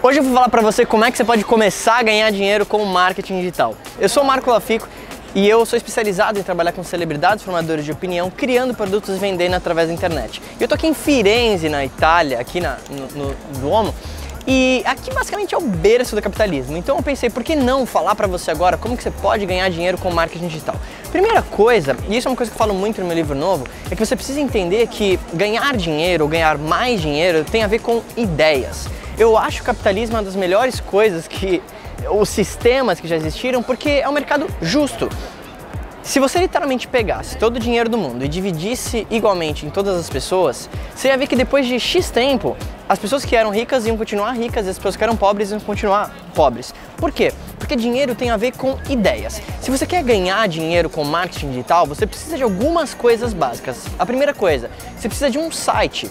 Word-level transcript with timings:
Hoje 0.00 0.20
eu 0.20 0.22
vou 0.22 0.32
falar 0.32 0.48
para 0.48 0.62
você 0.62 0.86
como 0.86 1.04
é 1.04 1.10
que 1.10 1.16
você 1.16 1.24
pode 1.24 1.44
começar 1.44 1.96
a 1.96 2.02
ganhar 2.04 2.30
dinheiro 2.30 2.64
com 2.64 2.84
marketing 2.84 3.40
digital. 3.40 3.74
Eu 3.98 4.08
sou 4.08 4.22
o 4.22 4.26
Marco 4.26 4.48
Lafico 4.48 4.88
e 5.34 5.48
eu 5.48 5.66
sou 5.66 5.76
especializado 5.76 6.38
em 6.38 6.42
trabalhar 6.44 6.70
com 6.70 6.84
celebridades, 6.84 7.42
formadores 7.42 7.84
de 7.84 7.90
opinião, 7.90 8.30
criando 8.30 8.72
produtos 8.74 9.16
e 9.16 9.18
vendendo 9.18 9.54
através 9.54 9.88
da 9.88 9.94
internet. 9.94 10.40
Eu 10.60 10.68
tô 10.68 10.76
aqui 10.76 10.86
em 10.86 10.94
Firenze, 10.94 11.68
na 11.68 11.84
Itália, 11.84 12.38
aqui 12.38 12.60
na, 12.60 12.76
no, 12.88 13.26
no 13.26 13.34
Duomo, 13.58 13.92
e 14.46 14.84
aqui 14.86 15.12
basicamente 15.12 15.52
é 15.52 15.58
o 15.58 15.62
berço 15.62 16.14
do 16.14 16.22
capitalismo. 16.22 16.76
Então 16.76 16.96
eu 16.96 17.02
pensei, 17.02 17.28
por 17.28 17.42
que 17.42 17.56
não 17.56 17.84
falar 17.84 18.14
para 18.14 18.28
você 18.28 18.52
agora 18.52 18.76
como 18.76 18.96
que 18.96 19.02
você 19.02 19.10
pode 19.10 19.44
ganhar 19.46 19.68
dinheiro 19.68 19.98
com 19.98 20.12
marketing 20.12 20.46
digital? 20.46 20.76
Primeira 21.10 21.42
coisa, 21.42 21.96
e 22.08 22.16
isso 22.16 22.28
é 22.28 22.30
uma 22.30 22.36
coisa 22.36 22.52
que 22.52 22.54
eu 22.54 22.58
falo 22.58 22.72
muito 22.72 23.00
no 23.00 23.06
meu 23.08 23.16
livro 23.16 23.34
novo, 23.34 23.66
é 23.90 23.96
que 23.96 24.06
você 24.06 24.14
precisa 24.14 24.40
entender 24.40 24.86
que 24.86 25.18
ganhar 25.34 25.76
dinheiro 25.76 26.22
ou 26.22 26.30
ganhar 26.30 26.56
mais 26.56 27.00
dinheiro 27.00 27.44
tem 27.44 27.64
a 27.64 27.66
ver 27.66 27.80
com 27.80 28.00
ideias. 28.16 28.86
Eu 29.18 29.36
acho 29.36 29.62
o 29.62 29.64
capitalismo 29.64 30.14
uma 30.14 30.22
das 30.22 30.36
melhores 30.36 30.78
coisas 30.78 31.26
que 31.26 31.60
os 32.08 32.28
sistemas 32.28 33.00
que 33.00 33.08
já 33.08 33.16
existiram, 33.16 33.64
porque 33.64 33.90
é 33.90 34.08
um 34.08 34.12
mercado 34.12 34.46
justo. 34.62 35.08
Se 36.04 36.20
você 36.20 36.38
literalmente 36.38 36.86
pegasse 36.86 37.36
todo 37.36 37.56
o 37.56 37.58
dinheiro 37.58 37.88
do 37.88 37.98
mundo 37.98 38.24
e 38.24 38.28
dividisse 38.28 39.08
igualmente 39.10 39.66
em 39.66 39.70
todas 39.70 39.98
as 39.98 40.08
pessoas, 40.08 40.70
você 40.94 41.08
ia 41.08 41.18
ver 41.18 41.26
que 41.26 41.34
depois 41.34 41.66
de 41.66 41.80
X 41.80 42.10
tempo, 42.10 42.56
as 42.88 42.96
pessoas 42.96 43.24
que 43.24 43.34
eram 43.34 43.50
ricas 43.50 43.84
iam 43.86 43.96
continuar 43.96 44.32
ricas 44.34 44.66
e 44.66 44.70
as 44.70 44.76
pessoas 44.76 44.94
que 44.94 45.02
eram 45.02 45.16
pobres 45.16 45.50
iam 45.50 45.58
continuar 45.58 46.14
pobres. 46.32 46.72
Por 46.96 47.10
quê? 47.10 47.32
Porque 47.58 47.74
dinheiro 47.74 48.14
tem 48.14 48.30
a 48.30 48.36
ver 48.36 48.52
com 48.52 48.78
ideias. 48.88 49.42
Se 49.60 49.68
você 49.68 49.84
quer 49.84 50.04
ganhar 50.04 50.46
dinheiro 50.46 50.88
com 50.88 51.02
marketing 51.02 51.50
digital, 51.50 51.86
você 51.86 52.06
precisa 52.06 52.36
de 52.36 52.44
algumas 52.44 52.94
coisas 52.94 53.32
básicas. 53.32 53.84
A 53.98 54.06
primeira 54.06 54.32
coisa, 54.32 54.70
você 54.96 55.08
precisa 55.08 55.28
de 55.28 55.38
um 55.38 55.50
site 55.50 56.08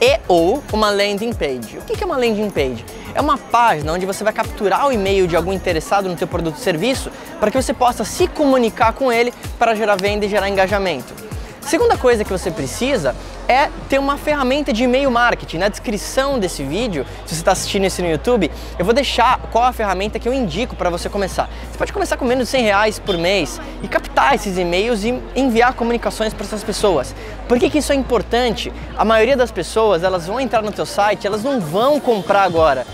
e 0.00 0.20
ou 0.28 0.62
uma 0.72 0.90
landing 0.90 1.32
page. 1.32 1.78
O 1.78 1.82
que 1.82 2.02
é 2.02 2.06
uma 2.06 2.16
landing 2.16 2.50
page? 2.50 2.84
É 3.14 3.20
uma 3.20 3.38
página 3.38 3.92
onde 3.92 4.04
você 4.04 4.22
vai 4.22 4.32
capturar 4.32 4.86
o 4.86 4.92
e-mail 4.92 5.26
de 5.26 5.36
algum 5.36 5.52
interessado 5.52 6.08
no 6.08 6.16
teu 6.16 6.28
produto 6.28 6.56
ou 6.56 6.60
serviço 6.60 7.10
para 7.40 7.50
que 7.50 7.60
você 7.60 7.72
possa 7.72 8.04
se 8.04 8.28
comunicar 8.28 8.92
com 8.92 9.10
ele 9.10 9.32
para 9.58 9.74
gerar 9.74 9.96
venda 9.96 10.26
e 10.26 10.28
gerar 10.28 10.48
engajamento. 10.48 11.25
Segunda 11.66 11.98
coisa 11.98 12.22
que 12.22 12.30
você 12.30 12.48
precisa 12.48 13.12
é 13.48 13.68
ter 13.88 13.98
uma 13.98 14.16
ferramenta 14.16 14.72
de 14.72 14.84
e-mail 14.84 15.10
marketing. 15.10 15.58
Na 15.58 15.68
descrição 15.68 16.38
desse 16.38 16.62
vídeo, 16.62 17.04
se 17.26 17.34
você 17.34 17.40
está 17.40 17.50
assistindo 17.50 17.84
isso 17.84 18.00
no 18.02 18.08
YouTube, 18.08 18.52
eu 18.78 18.84
vou 18.84 18.94
deixar 18.94 19.40
qual 19.50 19.64
a 19.64 19.72
ferramenta 19.72 20.20
que 20.20 20.28
eu 20.28 20.32
indico 20.32 20.76
para 20.76 20.90
você 20.90 21.08
começar. 21.08 21.50
Você 21.68 21.76
pode 21.76 21.92
começar 21.92 22.16
com 22.18 22.24
menos 22.24 22.44
de 22.44 22.50
100 22.52 22.62
reais 22.62 22.98
por 23.00 23.18
mês 23.18 23.60
e 23.82 23.88
captar 23.88 24.36
esses 24.36 24.56
e-mails 24.56 25.02
e 25.02 25.20
enviar 25.34 25.74
comunicações 25.74 26.32
para 26.32 26.46
essas 26.46 26.62
pessoas. 26.62 27.12
Por 27.48 27.58
que, 27.58 27.68
que 27.68 27.78
isso 27.78 27.90
é 27.90 27.96
importante? 27.96 28.72
A 28.96 29.04
maioria 29.04 29.36
das 29.36 29.50
pessoas, 29.50 30.04
elas 30.04 30.24
vão 30.24 30.38
entrar 30.38 30.62
no 30.62 30.70
teu 30.70 30.86
site, 30.86 31.26
elas 31.26 31.42
não 31.42 31.58
vão 31.58 31.98
comprar 31.98 32.44
agora. 32.44 32.86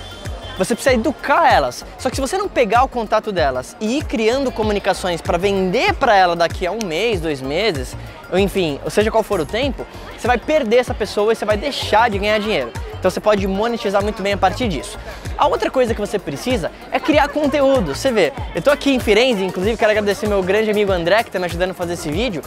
Você 0.57 0.75
precisa 0.75 0.95
educar 0.95 1.53
elas. 1.53 1.85
Só 1.99 2.09
que 2.09 2.17
se 2.17 2.23
você 2.23 2.39
não 2.39 2.49
pegar 2.49 2.85
o 2.85 2.89
contato 2.89 3.33
delas 3.33 3.77
e 3.81 3.99
ir 3.99 4.05
criando 4.05 4.51
comunicações 4.51 5.21
para 5.21 5.37
vender 5.37 5.93
para 5.95 6.15
ela 6.15 6.35
daqui 6.35 6.67
a 6.67 6.73
um 6.73 6.79
mês, 6.85 7.21
dois 7.21 7.43
meses, 7.43 7.97
enfim, 8.39 8.81
seja 8.89 9.11
qual 9.11 9.23
for 9.23 9.41
o 9.41 9.47
tempo, 9.47 9.87
você 10.17 10.27
vai 10.27 10.39
perder 10.39 10.77
essa 10.77 10.95
pessoa 10.95 11.33
e 11.33 11.37
você 11.37 11.45
vai 11.45 11.57
deixar 11.57 12.09
de 12.11 12.19
ganhar 12.19 12.39
dinheiro. 12.39 12.73
Então 12.99 13.11
você 13.11 13.21
pode 13.21 13.45
monetizar 13.49 14.01
muito 14.01 14.23
bem 14.23 14.35
a 14.35 14.37
partir 14.37 14.69
disso. 14.69 14.97
A 15.37 15.49
outra 15.49 15.69
coisa 15.71 15.93
que 15.93 16.01
você 16.01 16.21
precisa 16.21 16.71
é 16.93 17.01
criar 17.01 17.29
conteúdo. 17.29 17.97
Você 17.97 18.13
vê, 18.13 18.33
eu 18.55 18.61
estou 18.61 18.73
aqui 18.73 18.95
em 18.95 19.01
Firenze, 19.01 19.45
inclusive 19.45 19.77
quero 19.77 19.91
agradecer 19.91 20.29
meu 20.29 20.41
grande 20.41 20.71
amigo 20.71 20.93
André 20.93 21.25
que 21.25 21.29
está 21.29 21.41
me 21.41 21.47
ajudando 21.47 21.73
a 21.73 21.75
fazer 21.75 21.95
esse 21.95 22.09
vídeo, 22.09 22.43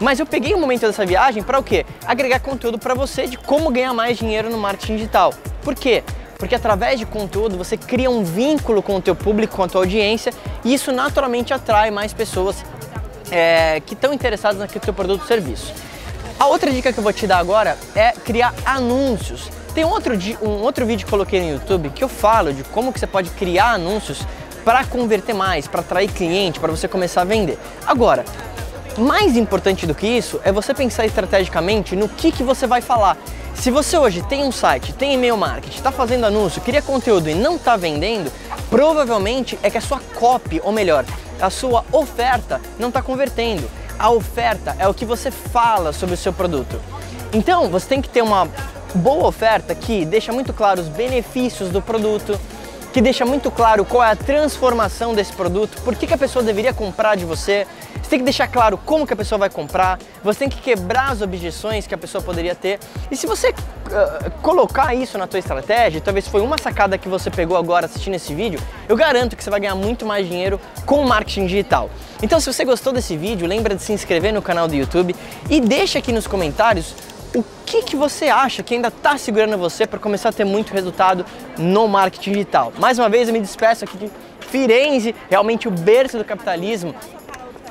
mas 0.00 0.18
eu 0.18 0.26
peguei 0.26 0.52
um 0.52 0.58
momento 0.58 0.80
dessa 0.80 1.06
viagem 1.06 1.44
para 1.44 1.60
o 1.60 1.62
quê? 1.62 1.86
Agregar 2.04 2.40
conteúdo 2.40 2.76
para 2.76 2.92
você 2.92 3.28
de 3.28 3.38
como 3.38 3.70
ganhar 3.70 3.94
mais 3.94 4.18
dinheiro 4.18 4.50
no 4.50 4.58
marketing 4.58 4.96
digital. 4.96 5.32
Por 5.62 5.76
quê? 5.76 6.02
Porque 6.40 6.56
através 6.56 6.98
de 6.98 7.06
conteúdo 7.06 7.56
você 7.56 7.76
cria 7.76 8.10
um 8.10 8.24
vínculo 8.24 8.82
com 8.82 8.96
o 8.96 9.00
teu 9.00 9.14
público, 9.14 9.54
com 9.54 9.62
a 9.62 9.68
tua 9.68 9.82
audiência 9.82 10.32
e 10.64 10.74
isso 10.74 10.90
naturalmente 10.90 11.54
atrai 11.54 11.92
mais 11.92 12.12
pessoas 12.12 12.64
é, 13.30 13.80
que 13.84 13.94
estão 13.94 14.12
interessadas 14.12 14.58
naquele 14.58 14.80
teu 14.80 14.94
produto 14.94 15.22
ou 15.22 15.26
serviço. 15.26 15.72
A 16.38 16.46
outra 16.46 16.70
dica 16.70 16.92
que 16.92 16.98
eu 16.98 17.04
vou 17.04 17.12
te 17.12 17.26
dar 17.26 17.38
agora 17.38 17.76
é 17.94 18.12
criar 18.12 18.54
anúncios. 18.64 19.48
Tem 19.74 19.84
outro, 19.84 20.14
um 20.42 20.62
outro 20.62 20.86
vídeo 20.86 21.04
que 21.04 21.10
coloquei 21.10 21.40
no 21.40 21.50
YouTube 21.50 21.90
que 21.90 22.02
eu 22.02 22.08
falo 22.08 22.52
de 22.52 22.64
como 22.64 22.92
que 22.92 22.98
você 22.98 23.06
pode 23.06 23.30
criar 23.30 23.72
anúncios 23.72 24.26
para 24.64 24.84
converter 24.84 25.34
mais, 25.34 25.68
para 25.68 25.80
atrair 25.80 26.10
cliente, 26.10 26.58
para 26.58 26.70
você 26.70 26.88
começar 26.88 27.22
a 27.22 27.24
vender. 27.24 27.58
Agora, 27.86 28.24
mais 28.98 29.36
importante 29.36 29.86
do 29.86 29.94
que 29.94 30.06
isso 30.06 30.40
é 30.44 30.50
você 30.50 30.74
pensar 30.74 31.06
estrategicamente 31.06 31.94
no 31.94 32.08
que, 32.08 32.32
que 32.32 32.42
você 32.42 32.66
vai 32.66 32.80
falar. 32.80 33.16
Se 33.54 33.70
você 33.70 33.98
hoje 33.98 34.22
tem 34.22 34.42
um 34.42 34.52
site, 34.52 34.92
tem 34.92 35.14
e-mail 35.14 35.36
marketing, 35.36 35.76
está 35.76 35.92
fazendo 35.92 36.24
anúncio, 36.24 36.62
cria 36.62 36.80
conteúdo 36.80 37.28
e 37.28 37.34
não 37.34 37.56
está 37.56 37.76
vendendo, 37.76 38.32
provavelmente 38.70 39.58
é 39.62 39.68
que 39.68 39.76
a 39.76 39.80
sua 39.80 40.00
copy, 40.14 40.60
ou 40.64 40.72
melhor, 40.72 41.04
a 41.40 41.50
sua 41.50 41.84
oferta 41.92 42.60
não 42.78 42.88
está 42.88 43.02
convertendo. 43.02 43.68
A 43.98 44.10
oferta 44.10 44.74
é 44.78 44.88
o 44.88 44.94
que 44.94 45.04
você 45.04 45.30
fala 45.30 45.92
sobre 45.92 46.14
o 46.14 46.18
seu 46.18 46.32
produto. 46.32 46.80
Então 47.32 47.68
você 47.68 47.86
tem 47.86 48.00
que 48.00 48.08
ter 48.08 48.22
uma 48.22 48.48
boa 48.94 49.26
oferta 49.26 49.74
que 49.74 50.04
deixa 50.04 50.32
muito 50.32 50.52
claro 50.52 50.80
os 50.80 50.88
benefícios 50.88 51.70
do 51.70 51.80
produto, 51.80 52.38
que 52.92 53.00
deixa 53.00 53.24
muito 53.24 53.50
claro 53.50 53.84
qual 53.84 54.02
é 54.02 54.10
a 54.10 54.16
transformação 54.16 55.14
desse 55.14 55.32
produto, 55.32 55.80
por 55.82 55.94
que, 55.94 56.06
que 56.06 56.14
a 56.14 56.18
pessoa 56.18 56.42
deveria 56.42 56.72
comprar 56.72 57.16
de 57.16 57.24
você. 57.24 57.66
Você 58.02 58.10
tem 58.10 58.18
que 58.18 58.24
deixar 58.24 58.48
claro 58.48 58.76
como 58.78 59.06
que 59.06 59.12
a 59.12 59.16
pessoa 59.16 59.38
vai 59.38 59.50
comprar, 59.50 59.98
você 60.24 60.40
tem 60.40 60.48
que 60.48 60.60
quebrar 60.60 61.12
as 61.12 61.22
objeções 61.22 61.86
que 61.86 61.94
a 61.94 61.98
pessoa 61.98 62.22
poderia 62.22 62.54
ter. 62.54 62.80
E 63.10 63.16
se 63.16 63.26
você 63.26 63.50
uh, 63.50 64.30
colocar 64.42 64.94
isso 64.94 65.16
na 65.16 65.26
tua 65.26 65.38
estratégia, 65.38 66.00
talvez 66.00 66.26
foi 66.26 66.40
uma 66.40 66.58
sacada 66.58 66.98
que 66.98 67.08
você 67.08 67.30
pegou 67.30 67.56
agora 67.56 67.86
assistindo 67.86 68.14
esse 68.14 68.34
vídeo, 68.34 68.60
eu 68.88 68.96
garanto 68.96 69.36
que 69.36 69.44
você 69.44 69.50
vai 69.50 69.60
ganhar 69.60 69.76
muito 69.76 70.04
mais 70.04 70.26
dinheiro 70.26 70.60
com 70.84 71.04
marketing 71.04 71.46
digital. 71.46 71.88
Então 72.20 72.40
se 72.40 72.52
você 72.52 72.64
gostou 72.64 72.92
desse 72.92 73.16
vídeo, 73.16 73.46
lembra 73.46 73.76
de 73.76 73.82
se 73.82 73.92
inscrever 73.92 74.32
no 74.32 74.42
canal 74.42 74.66
do 74.66 74.74
YouTube 74.74 75.14
e 75.48 75.60
deixa 75.60 76.00
aqui 76.00 76.12
nos 76.12 76.26
comentários 76.26 76.94
o 77.34 77.44
que, 77.64 77.82
que 77.82 77.96
você 77.96 78.28
acha 78.28 78.62
que 78.62 78.74
ainda 78.74 78.88
está 78.88 79.16
segurando 79.16 79.56
você 79.56 79.86
para 79.86 79.98
começar 79.98 80.30
a 80.30 80.32
ter 80.32 80.44
muito 80.44 80.72
resultado 80.72 81.24
no 81.56 81.86
marketing 81.86 82.32
digital. 82.32 82.72
Mais 82.78 82.98
uma 82.98 83.08
vez 83.08 83.28
eu 83.28 83.32
me 83.32 83.40
despeço 83.40 83.84
aqui 83.84 83.96
de 83.96 84.10
Firenze, 84.40 85.14
realmente 85.28 85.68
o 85.68 85.70
berço 85.70 86.18
do 86.18 86.24
capitalismo 86.24 86.94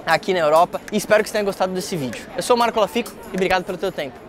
aqui 0.05 0.33
na 0.33 0.39
Europa 0.39 0.79
e 0.91 0.97
espero 0.97 1.23
que 1.23 1.29
você 1.29 1.33
tenha 1.33 1.43
gostado 1.43 1.73
desse 1.73 1.95
vídeo. 1.95 2.25
Eu 2.37 2.43
sou 2.43 2.55
o 2.55 2.59
Marco 2.59 2.79
Lafico 2.79 3.11
e 3.31 3.35
obrigado 3.35 3.63
pelo 3.63 3.77
teu 3.77 3.91
tempo. 3.91 4.28